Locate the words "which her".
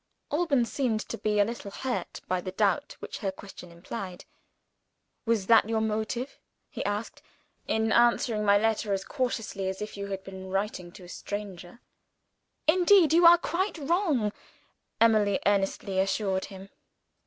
3.01-3.31